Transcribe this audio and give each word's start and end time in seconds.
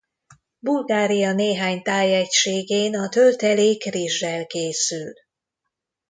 Bulgária 0.59 1.33
néhány 1.33 1.81
tájegységén 1.81 2.95
a 2.97 3.09
töltelék 3.09 3.83
rizzsel 3.83 4.45
készül. 4.45 5.13